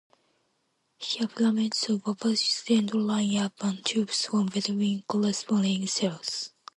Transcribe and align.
Here 0.97 1.27
filaments 1.27 1.87
of 1.89 2.01
opposite 2.07 2.63
gender 2.65 2.97
line 2.97 3.37
up, 3.37 3.53
and 3.63 3.85
tubes 3.85 4.25
form 4.25 4.47
between 4.47 5.03
corresponding 5.03 5.85
cells. 5.85 6.49